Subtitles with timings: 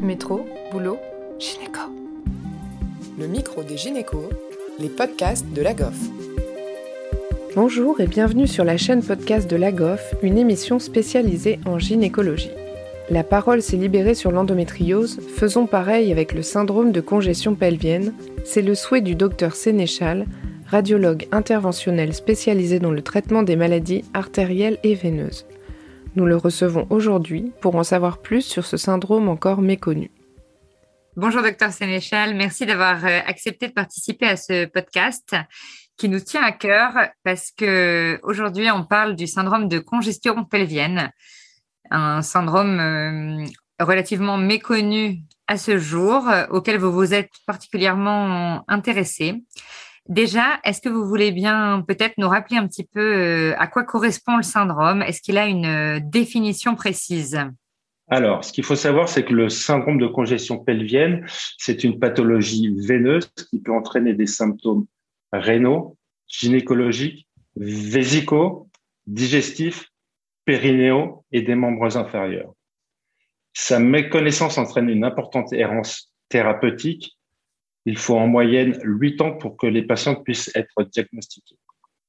[0.00, 0.98] Métro, boulot,
[1.38, 1.80] gynéco.
[3.18, 4.28] Le micro des gynécos,
[4.78, 5.96] les podcasts de la GOF.
[7.54, 12.50] Bonjour et bienvenue sur la chaîne podcast de la GOF, une émission spécialisée en gynécologie.
[13.08, 18.12] La parole s'est libérée sur l'endométriose, faisons pareil avec le syndrome de congestion pelvienne,
[18.44, 20.26] c'est le souhait du docteur Sénéchal,
[20.66, 25.46] radiologue interventionnel spécialisé dans le traitement des maladies artérielles et veineuses.
[26.16, 30.10] Nous le recevons aujourd'hui pour en savoir plus sur ce syndrome encore méconnu.
[31.14, 35.36] Bonjour docteur Sénéchal, merci d'avoir euh, accepté de participer à ce podcast
[35.98, 41.10] qui nous tient à cœur parce que aujourd'hui on parle du syndrome de congestion pelvienne,
[41.90, 43.44] un syndrome euh,
[43.78, 49.44] relativement méconnu à ce jour auquel vous vous êtes particulièrement intéressé.
[50.08, 53.84] Déjà, est-ce que vous voulez bien peut-être nous rappeler un petit peu euh, à quoi
[53.84, 55.02] correspond le syndrome?
[55.02, 57.40] Est-ce qu'il a une euh, définition précise?
[58.08, 61.26] Alors, ce qu'il faut savoir, c'est que le syndrome de congestion pelvienne,
[61.58, 64.86] c'est une pathologie veineuse qui peut entraîner des symptômes
[65.32, 65.96] rénaux,
[66.28, 67.26] gynécologiques,
[67.56, 68.68] vésicaux,
[69.06, 69.88] digestifs,
[70.44, 72.52] périnéaux et des membres inférieurs.
[73.54, 77.15] Sa méconnaissance entraîne une importante errance thérapeutique
[77.86, 81.56] il faut en moyenne 8 ans pour que les patients puissent être diagnostiqués.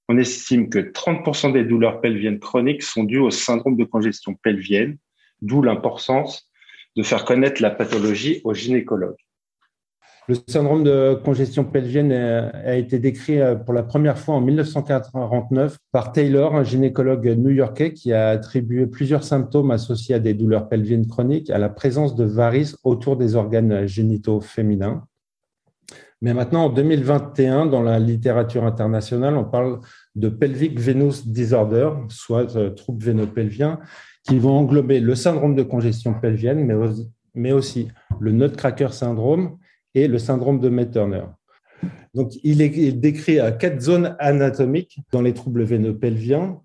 [0.10, 4.98] On estime que 30% des douleurs pelviennes chroniques sont dues au syndrome de congestion pelvienne,
[5.42, 6.50] d'où l'importance
[6.96, 9.18] de faire connaître la pathologie aux gynécologues.
[10.28, 15.78] Le syndrome de congestion pelvienne a été décrit euh, pour la première fois en 1949
[15.94, 21.08] par Taylor, un gynécologue new-yorkais qui a attribué plusieurs symptômes associés à des douleurs pelviennes
[21.08, 25.08] chroniques à la présence de varices autour des organes génitaux féminins.
[26.22, 29.80] Mais maintenant, en 2021, dans la littérature internationale, on parle
[30.16, 33.80] de pelvic venous disorder, soit euh, troubles veinopelviens,
[34.28, 36.66] qui vont englober le syndrome de congestion pelvienne,
[37.36, 37.88] mais, aussi
[38.20, 39.58] le nutcracker syndrome
[39.94, 41.26] et le syndrome de May-Turner.
[42.16, 46.60] Donc, il est décrit à quatre zones anatomiques dans les troubles veinopelviens.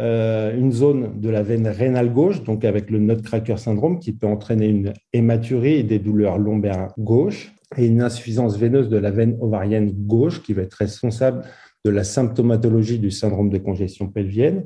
[0.00, 4.26] Euh, une zone de la veine rénale gauche, donc avec le nutcracker syndrome, qui peut
[4.26, 9.36] entraîner une hématurie et des douleurs lombaires gauches et une insuffisance veineuse de la veine
[9.40, 11.44] ovarienne gauche qui va être responsable
[11.84, 14.64] de la symptomatologie du syndrome de congestion pelvienne.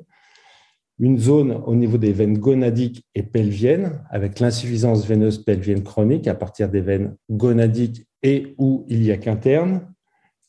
[0.98, 6.34] Une zone au niveau des veines gonadiques et pelviennes avec l'insuffisance veineuse pelvienne chronique à
[6.34, 9.88] partir des veines gonadiques et ou iliaques internes.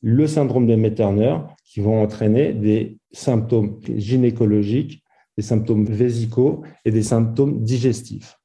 [0.01, 5.03] Le syndrome de May-Turner qui vont entraîner des symptômes gynécologiques,
[5.37, 8.37] des symptômes vésicaux et des symptômes digestifs.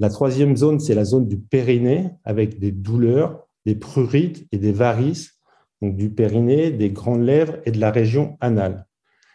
[0.00, 4.72] La troisième zone, c'est la zone du périnée avec des douleurs, des prurites et des
[4.72, 5.38] varices,
[5.82, 8.86] donc du périnée, des grandes lèvres et de la région anale.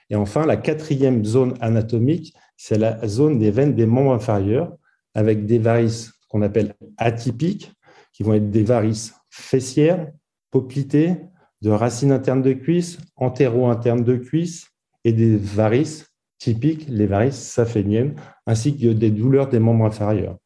[0.09, 4.75] Et enfin, la quatrième zone anatomique, c'est la zone des veines des membres inférieurs
[5.13, 7.71] avec des varices qu'on appelle atypiques,
[8.11, 10.11] qui vont être des varices fessières,
[10.49, 11.17] poplitées,
[11.61, 14.71] de racines internes de cuisse, antéro-internes de cuisse
[15.03, 16.07] et des varices
[16.39, 18.15] typiques, les varices saphéniennes,
[18.47, 20.37] ainsi que des douleurs des membres inférieurs.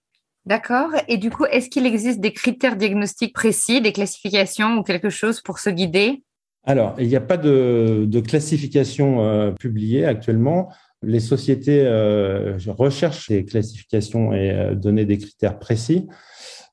[0.50, 0.90] D'accord.
[1.08, 5.42] Et du coup, est-ce qu'il existe des critères diagnostiques précis, des classifications ou quelque chose
[5.42, 6.24] pour se guider?
[6.64, 10.70] Alors, il n'y a pas de, classification euh, publiée actuellement.
[11.04, 16.08] Les sociétés euh, recherchent ces classifications et euh, donner des critères précis.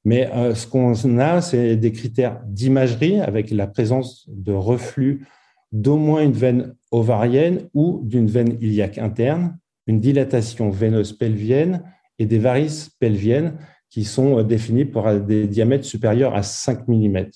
[0.06, 5.26] Mais ce qu'on a, c'est des critères d'imagerie avec la présence de reflux
[5.72, 11.82] d'au moins une veine ovarienne ou d'une veine iliaque interne, une dilatation veineuse pelvienne,
[12.18, 13.58] et des varices pelviennes
[13.90, 17.26] qui sont euh, définies pour des diamètres supérieurs à 5 mm.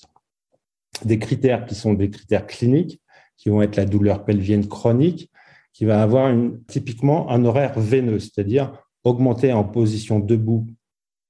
[1.05, 3.01] Des critères qui sont des critères cliniques,
[3.37, 5.31] qui vont être la douleur pelvienne chronique,
[5.73, 10.67] qui va avoir une, typiquement un horaire veineux, c'est-à-dire augmenté en position debout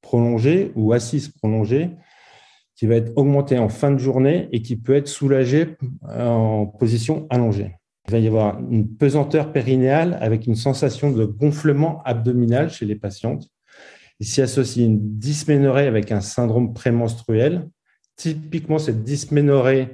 [0.02, 1.92] prolongée ou assise prolongée,
[2.76, 5.78] qui va être augmenté en fin de journée et qui peut être soulagé
[6.10, 7.76] en position allongée.
[8.08, 12.96] Il va y avoir une pesanteur périnéale avec une sensation de gonflement abdominal chez les
[12.96, 13.48] patientes.
[14.20, 17.70] Il s'y associe une dysménorrhée avec un syndrome prémenstruel.
[18.18, 19.90] Typiquement, cette dysménorrhée,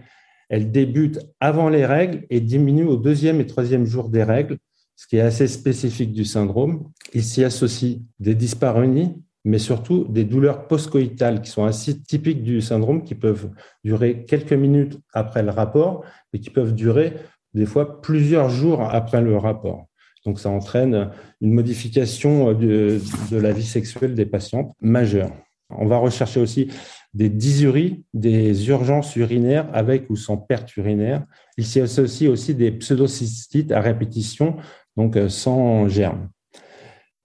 [0.49, 4.57] elle débute avant les règles et diminue au deuxième et troisième jour des règles,
[4.95, 6.89] ce qui est assez spécifique du syndrome.
[7.13, 9.15] Il s'y associe des dyspareunies,
[9.45, 13.49] mais surtout des douleurs postcoïtales qui sont assez typiques du syndrome, qui peuvent
[13.83, 16.03] durer quelques minutes après le rapport,
[16.33, 17.13] et qui peuvent durer
[17.57, 19.87] des fois plusieurs jours après le rapport.
[20.25, 21.09] Donc ça entraîne
[21.41, 22.99] une modification de,
[23.31, 25.31] la vie sexuelle des patientes majeure.
[25.69, 26.69] On va rechercher aussi
[27.13, 31.25] des dysuries, des urgences urinaires avec ou sans perte urinaire.
[31.57, 34.57] Il s'y associe aussi des pseudocystites à répétition,
[34.95, 36.29] donc euh, sans germe.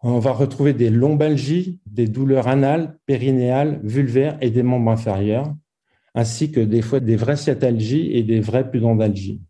[0.03, 5.55] On va retrouver des lombalgies, des douleurs anales, périnéales, vulvaires et des membres inférieurs,
[6.15, 9.41] ainsi que des fois des vraies sciatalgies et des vraies pudendalgies.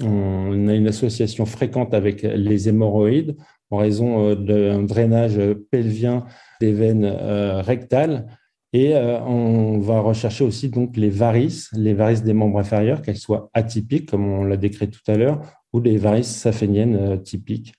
[0.00, 3.36] On a une association fréquente avec les hémorroïdes
[3.70, 5.40] en raison euh, d'un drainage
[5.70, 6.24] pelvien
[6.60, 8.26] des veines euh, rectales.
[8.72, 13.16] Et euh, on va rechercher aussi donc les varices, les varices des membres inférieurs, qu'elles
[13.16, 15.40] soient atypiques, comme on l'a décrit tout à l'heure,
[15.72, 17.74] ou les varices saphéniennes typiques.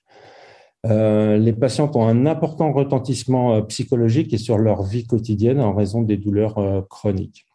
[0.84, 6.18] les patients ont un important retentissement psychologique et sur leur vie quotidienne en raison des
[6.18, 7.46] douleurs chroniques.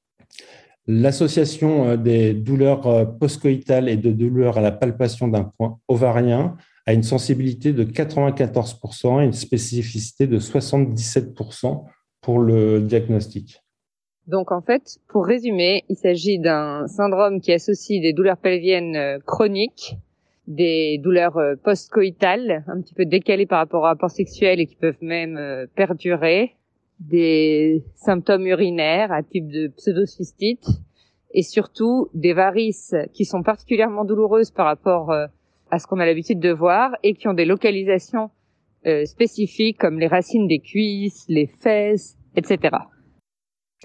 [0.88, 6.56] L'association des douleurs postcoïtales et de douleurs à la palpation d'un point ovarien
[6.86, 11.84] a une sensibilité de 94% et une spécificité de 77%
[12.22, 13.62] pour le diagnostic.
[14.28, 19.20] Donc en fait, pour résumer, il s'agit d'un syndrome qui associe des douleurs pelviennes euh,
[19.26, 19.96] chroniques,
[20.48, 24.76] des douleurs euh, post-coïtales, un petit peu décalées par rapport au rapport sexuel et qui
[24.76, 26.57] peuvent même euh, perdurer,
[27.00, 30.68] des symptômes urinaires à type de pseudocystite
[31.34, 36.40] et surtout des varices qui sont particulièrement douloureuses par rapport à ce qu'on a l'habitude
[36.40, 38.30] de voir et qui ont des localisations
[38.86, 42.78] euh, spécifiques comme les racines des cuisses, les fesses, etc.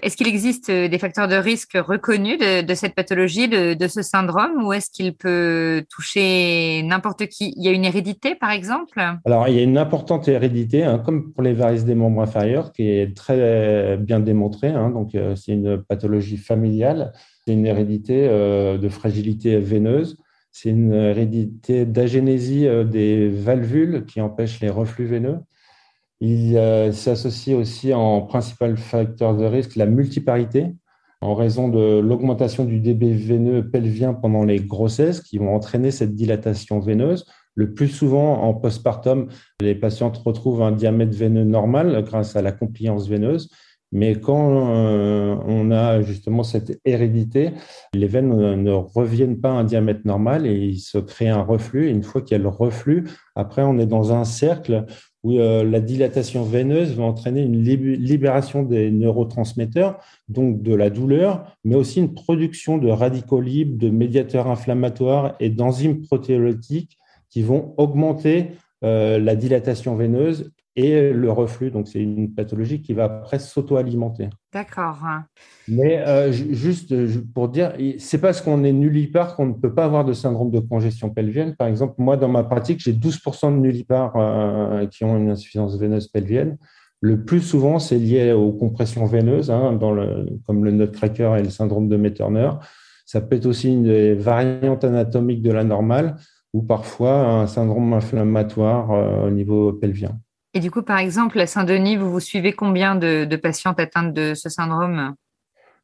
[0.01, 4.63] Est-ce qu'il existe euh, des facteurs de risque reconnus de, cette pathologie, de, ce syndrome,
[4.63, 7.53] ou est-ce qu'il peut toucher n'importe qui?
[7.57, 9.01] Il y a une hérédité, par exemple?
[9.25, 12.71] Alors, il y a une importante hérédité, hein, comme pour les varices des membres inférieurs,
[12.71, 14.69] qui est très bien démontrée.
[14.69, 17.13] Hein, donc, euh, c'est une pathologie familiale,
[17.45, 20.17] c'est une hérédité de fragilité veineuse.
[20.53, 25.39] C'est une hérédité d'agénésie euh, des valvules qui empêche les reflux veineux.
[26.25, 30.73] Il euh, s'associe aussi en principal facteur de risque la multiparité
[31.19, 36.15] en raison de l'augmentation du débit veineux pelvien pendant les grossesses qui vont entraîner cette
[36.15, 37.25] dilatation veineuse.
[37.55, 39.27] Le plus souvent, en postpartum,
[39.59, 43.49] les patientes retrouvent un diamètre veineux normal grâce à la compliance veineuse.
[43.91, 47.51] Mais quand euh, on a justement cette hérédité,
[47.93, 51.89] les veines ne reviennent pas à un diamètre normal et il se crée un reflux.
[51.89, 54.85] Et une fois qu'il y a le reflux, après, on est dans un cercle
[55.23, 61.55] où euh, la dilatation veineuse va entraîner une libération des neurotransmetteurs, donc de la douleur,
[61.63, 66.97] mais aussi une production de radicaux libres, de médiateurs inflammatoires et d'enzymes protéolytiques
[67.29, 68.51] qui vont augmenter
[68.83, 71.71] euh, la dilatation veineuse et le reflux.
[71.71, 74.29] Donc, c'est une pathologie qui va après s'auto-alimenter.
[74.51, 74.99] D'accord.
[75.67, 76.93] Mais euh, juste
[77.33, 80.59] pour dire, c'est parce qu'on est nullipare qu'on ne peut pas avoir de syndrome de
[80.59, 81.55] congestion pelvienne.
[81.55, 85.77] Par exemple, moi, dans ma pratique, j'ai 12% de nullipares euh, qui ont une insuffisance
[85.77, 86.57] veineuse pelvienne.
[87.01, 91.43] Le plus souvent, c'est lié aux compressions veineuses, hein, dans le, comme le nutcracker et
[91.43, 92.49] le syndrome de Meturner.
[93.05, 96.15] Ça peut être aussi une variante anatomique de la normale
[96.53, 100.19] ou parfois un syndrome inflammatoire euh, au niveau pelvien.
[100.53, 104.33] Et du coup, par exemple, à Saint-Denis, vous vous suivez combien de, patientes atteintes de
[104.35, 105.15] ce syndrome?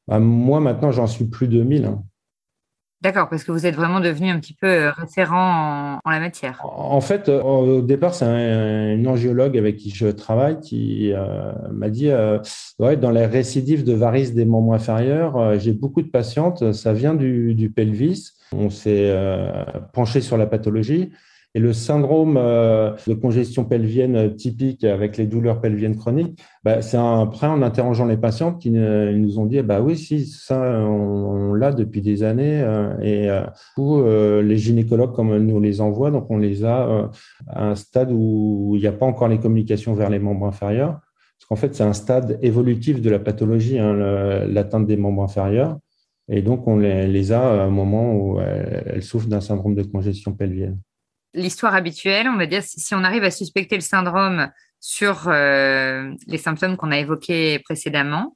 [0.07, 1.85] Bah, Moi, maintenant, j'en suis plus de 1000.
[1.85, 2.03] Hein.
[3.01, 6.59] D'accord, parce que vous êtes vraiment devenu un petit peu euh, référent en, la matière.
[6.65, 11.89] En fait, euh, au départ, c'est un, angiologue avec qui je travaille qui euh, m'a
[11.89, 12.09] dit
[12.79, 17.13] ouais, dans les récidives de varices des membres inférieurs, j'ai beaucoup de patientes, ça vient
[17.13, 18.31] du, du pelvis.
[18.51, 19.15] On s'est
[19.93, 21.11] penché sur la pathologie.
[21.55, 26.97] Et le syndrome euh, de congestion pelvienne typique avec les douleurs pelviennes chroniques, bah, c'est
[26.97, 31.71] après en interrogeant les patients qui nous ont dit bah oui, si ça on, l'a
[31.71, 33.31] depuis des années euh, et
[33.79, 37.09] euh, les gynécologues comme nous les envoient, donc on les a
[37.47, 40.99] à un stade où il n'y a pas encore les communications vers les membres inférieurs,
[41.39, 43.95] parce qu'en fait c'est un stade évolutif de la pathologie, hein,
[44.45, 45.79] l'atteinte des membres inférieurs.
[46.31, 50.33] Et donc, on les, a à un moment où elles souffrent d'un syndrome de congestion
[50.33, 50.77] pelvienne
[51.33, 54.49] l'histoire habituelle, on va dire, si on arrive à suspecter le syndrome
[54.81, 58.35] sur euh, les symptômes qu'on a évoqués précédemment.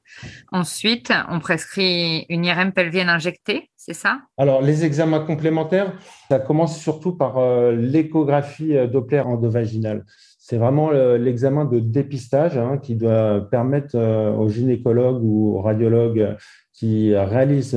[0.52, 4.18] Ensuite, on prescrit une IRM pelvienne injectée, c'est ça?
[4.36, 5.92] Alors, les examens complémentaires,
[6.28, 10.04] ça commence surtout par euh, l'échographie euh, Doppler endovaginale.
[10.38, 16.36] C'est vraiment l'examen de dépistage hein, qui doit permettre aux gynécologues ou aux radiologues
[16.74, 17.74] qui réalisent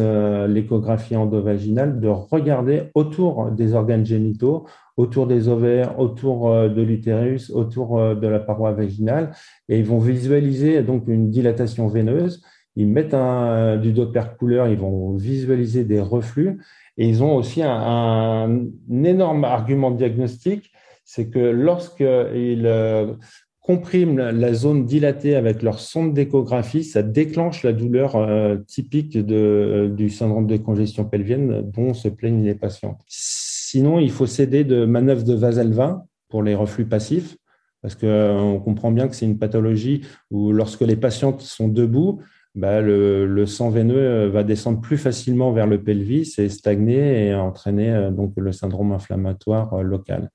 [0.50, 7.51] l'échographie endovaginale de regarder autour des organes génitaux autour des ovaires, autour euh, de l'utérus,
[7.51, 9.32] autour euh, de la paroi vaginale,
[9.70, 12.44] et ils vont visualiser donc une dilatation veineuse.
[12.75, 16.60] Ils mettent un, du Doppler couleur, ils vont visualiser des reflux,
[16.98, 20.72] et ils ont aussi un, énorme argument diagnostique,
[21.06, 23.13] c'est que lorsqu'ils euh,
[23.62, 28.16] compriment la zone dilatée avec leur sonde d'échographie, ça déclenche la douleur
[28.66, 32.98] typique du syndrome de congestion pelvienne dont se plaignent les patients.
[33.70, 37.36] Sinon, il faut s'aider de manœuvres de Vaselvin pour les reflux passifs.
[37.82, 42.22] parce qu'on comprend bien que c'est une pathologie où lorsque les patientes sont debout,
[42.56, 48.10] bah, le, sang veineux va descendre plus facilement vers le pelvis et stagner et entraîner
[48.10, 50.32] donc le syndrome inflammatoire local.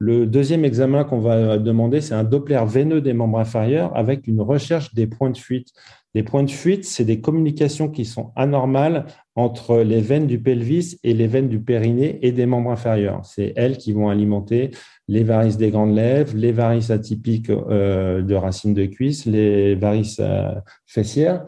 [0.00, 4.40] Le deuxième examen qu'on va demander, c'est un Doppler veineux des membres inférieurs avec une
[4.40, 5.68] recherche des points de fuite.
[6.18, 9.06] Les points de fuite, c'est des communications qui sont anormales
[9.36, 13.24] entre les veines du pelvis et les veines du périnée et des membres inférieurs.
[13.24, 14.72] C'est elles qui vont alimenter
[15.06, 20.18] les varices des grandes lèvres, les varices atypiques euh, de racines de cuisse, les varices
[20.18, 20.50] euh,
[20.86, 21.46] fessières.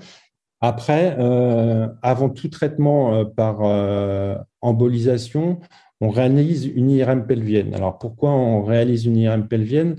[0.60, 3.62] Après, euh, avant tout traitement par
[4.60, 5.58] embolisation,
[6.00, 7.74] on réalise une IRM pelvienne.
[7.74, 9.96] Alors pourquoi on réalise une IRM pelvienne?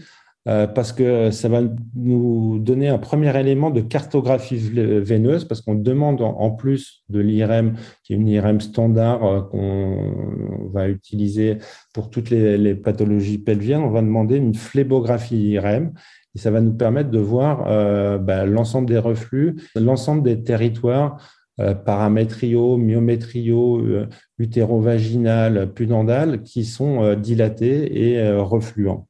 [0.47, 1.61] Euh, Parce que ça va
[1.95, 7.73] nous donner un premier élément de cartographie veineuse, parce qu'on demande en plus de l'IRM,
[8.03, 11.57] qui est une IRM standard euh, qu'on va utiliser
[11.93, 15.93] pour toutes les, pathologies pelviennes, on va demander une phlébographie IRM.
[16.33, 21.17] Et ça va nous permettre de voir euh, bah, l'ensemble des reflux, l'ensemble des territoires
[21.85, 23.85] paramétriaux, myométriaux,
[24.39, 29.07] utérovaginales, pudendales, qui sont dilatés et refluents.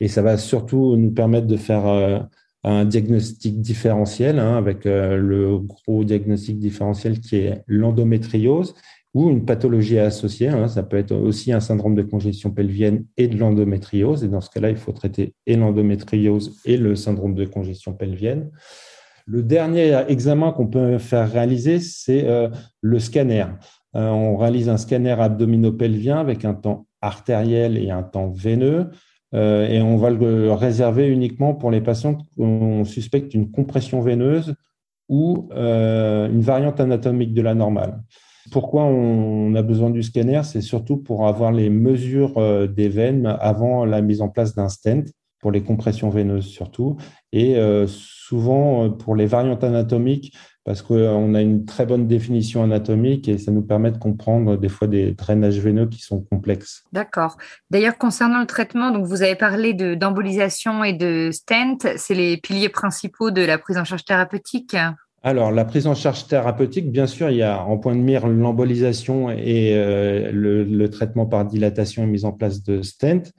[0.00, 2.28] Et ça va surtout nous permettre de faire
[2.64, 8.74] un diagnostic différentiel, hein, avec le gros diagnostic différentiel qui est l'endométriose
[9.14, 10.48] ou une pathologie associée.
[10.48, 10.68] Hein.
[10.68, 14.24] ça peut être aussi un syndrome de congestion pelvienne et de l'endométriose.
[14.24, 18.50] Et dans ce cas-là, il faut traiter et l'endométriose et le syndrome de congestion pelvienne.
[19.26, 22.48] Le dernier examen qu'on peut faire réaliser, c'est euh,
[22.80, 23.46] le scanner.
[23.96, 28.90] Euh, on réalise un scanner abdominopelvien avec un temps artériel et un temps veineux.
[29.34, 34.54] Euh, et on va le réserver uniquement pour les patients on suspecte une compression veineuse
[35.08, 38.00] ou une variante anatomique de la normale.
[38.52, 40.42] Pourquoi on a besoin du scanner?
[40.44, 45.12] C'est surtout pour avoir les mesures des veines avant la mise en place d'un stent,
[45.40, 46.96] pour les compressions veineuses surtout,
[47.32, 47.56] et
[48.30, 50.34] souvent euh, pour les variantes anatomiques,
[50.64, 54.68] parce qu'on a une très bonne définition anatomique et ça nous permet de comprendre des
[54.68, 56.84] fois des drainages veineux qui sont complexes.
[56.92, 57.36] D'accord.
[57.70, 62.68] D'ailleurs, concernant le traitement, donc vous avez parlé d'embolisation et de stent, c'est les piliers
[62.68, 64.76] principaux de la prise en charge thérapeutique
[65.22, 68.26] alors, la prise en charge thérapeutique, bien sûr, il y a en point de mire
[68.26, 73.30] l'embolisation et euh, le, traitement par dilatation et mise en place de stent.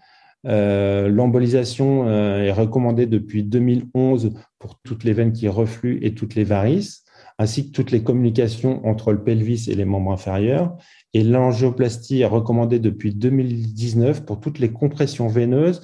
[0.45, 6.35] Euh, l'embolisation euh, est recommandée depuis 2011 pour toutes les veines qui refluent et toutes
[6.35, 7.03] les varices,
[7.41, 10.77] ainsi que toutes les communications entre le pelvis et les membres inférieurs.
[11.15, 15.81] Et l'angioplastie est recommandée depuis 2019 pour toutes les compressions veineuses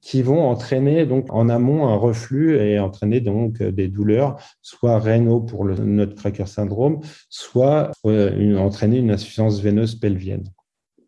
[0.00, 5.40] qui vont entraîner donc en amont un reflux et entraîner donc des douleurs, soit rénaux
[5.40, 10.44] pour le nutcracker syndrome, soit euh, entraîner une insuffisance veineuse pelvienne.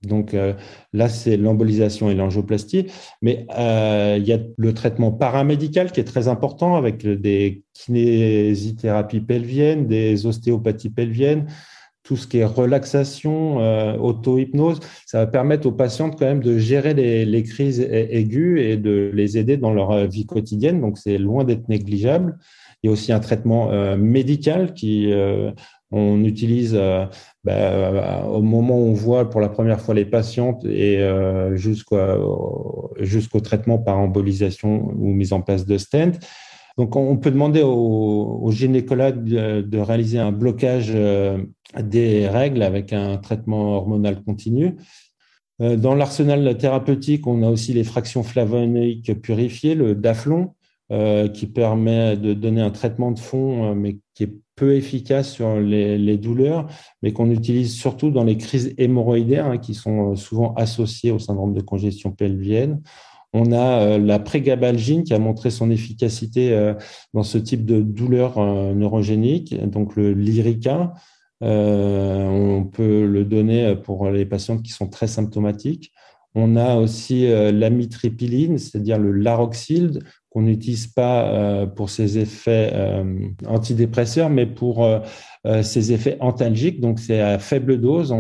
[0.07, 0.55] Donc euh,
[0.93, 2.87] là, c'est l'embolisation et l'angioplastie.
[3.23, 9.21] Mais euh, il y a le traitement paramédical qui est très important avec des kinésithérapies
[9.21, 11.47] pelviennes, des ostéopathies pelviennes,
[12.03, 14.81] tout ce qui est relaxation, euh, auto-hypnose.
[15.07, 19.39] Ça va permettre aux patientes quand même de gérer les, crises aiguës et de les
[19.39, 20.81] aider dans leur vie quotidienne.
[20.81, 22.39] Donc c'est loin d'être négligeable.
[22.83, 25.11] Il y a aussi un traitement médical qui
[25.91, 27.07] on utilise euh,
[27.45, 31.57] bah, euh, au moment où on voit pour la première fois les patientes et euh,
[31.57, 36.19] jusqu'au traitement par embolisation ou mise en place de stent.
[36.77, 43.77] Donc, on peut demander au, gynécologue de, réaliser un blocage des règles avec un traitement
[43.77, 44.77] hormonal continu.
[45.59, 50.53] Dans l'arsenal thérapeutique, on a aussi les fractions flavonoïques purifiées, le DAFLON,
[50.89, 56.17] qui permet de donner un traitement de fond, mais qui est peu efficace sur les,
[56.17, 56.67] douleurs,
[57.03, 61.19] mais qu'on utilise surtout dans les crises hémorroïdaires hein, qui sont euh, souvent associées au
[61.19, 62.81] syndrome de congestion pelvienne.
[63.35, 66.73] On a euh, la prégabalgine qui a montré son efficacité euh,
[67.13, 68.39] dans ce type de douleur
[68.75, 70.95] neurogénique, donc le Lyrica.
[71.43, 75.93] on peut le donner pour les patients qui sont très symptomatiques.
[76.35, 80.01] On a aussi l'amitripyline, c'est-à-dire le laroxyl,
[80.37, 83.05] qu'on n'utilise pas euh, pour ses effets euh,
[83.47, 85.01] antidépresseurs, mais pour euh,
[85.63, 86.79] ses effets antalgiques.
[86.79, 88.15] Donc, c'est à faible dose,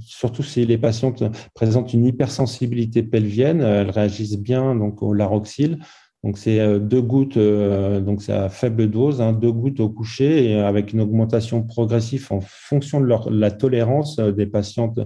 [0.00, 1.22] surtout si les patientes
[1.54, 5.80] présentent une hypersensibilité pelvienne, elles réagissent bien au laroxyl.
[6.24, 10.94] Donc, c'est deux gouttes, donc c'est à faible dose, hein, deux gouttes au coucher, avec
[10.94, 15.00] une augmentation progressive en fonction de la tolérance des patientes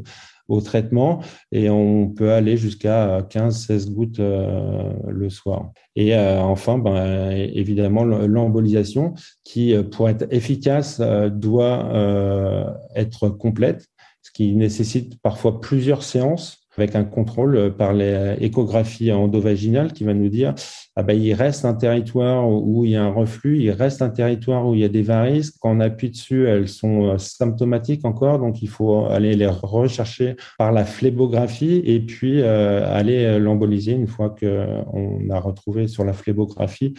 [0.53, 5.73] au traitement et on peut aller jusqu'à 15-16 gouttes euh, le soir.
[5.97, 13.87] Et euh, enfin, ben, évidemment, l'embolisation qui, euh, pour être efficace, doit être complète,
[14.21, 20.29] ce qui nécessite parfois plusieurs séances avec un contrôle par l'échographie endovaginale qui va nous
[20.29, 20.55] dire
[20.97, 24.11] ah ben, il reste un territoire où il y a un reflux, il reste un
[24.11, 25.51] territoire où il y a des varices.
[25.51, 30.37] Quand on appuie dessus, elles sont euh, symptomatiques encore, donc il faut aller les rechercher
[30.59, 36.13] par la phlébographie et puis euh, aller l'emboliser une fois qu'on a retrouvé sur la
[36.13, 36.95] phlébographie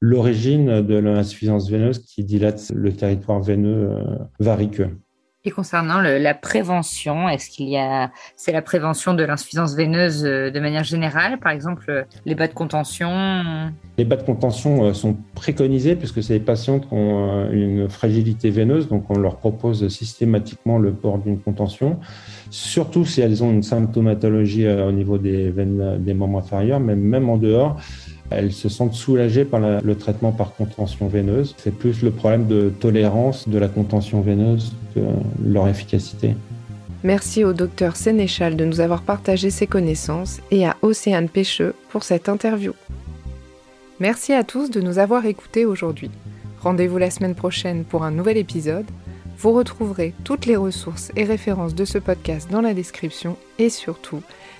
[0.00, 4.90] l'origine de l'insuffisance veineuse qui dilate le territoire veineux euh, variqueux.
[5.46, 7.78] Et concernant la prévention, est-ce qu'il y
[8.34, 12.52] c'est la prévention de l'insuffisance veineuse euh, de manière générale, par exemple les bas de
[12.52, 13.70] contention?
[13.96, 18.50] Les bas de contention euh, sont préconisés puisque c'est des patients qui ont une fragilité
[18.50, 22.00] veineuse, donc on leur propose systématiquement le port d'une contention,
[22.50, 27.28] surtout si elles ont une symptomatologie au niveau des veines des membres inférieurs, mais même
[27.28, 27.80] en dehors.
[28.30, 31.54] Elles se sentent soulagées par le traitement par contention veineuse.
[31.58, 35.00] C'est plus le problème de tolérance de la contention veineuse que
[35.44, 36.34] leur efficacité.
[37.04, 42.02] Merci au docteur Sénéchal de nous avoir partagé ses connaissances et à Océane Pêcheux pour
[42.02, 42.72] cette interview.
[44.00, 46.10] Merci à tous de nous avoir écoutés aujourd'hui.
[46.60, 48.86] Rendez-vous la semaine prochaine pour un nouvel épisode.
[49.38, 54.22] Vous retrouverez toutes les ressources et références de ce podcast dans la description et surtout,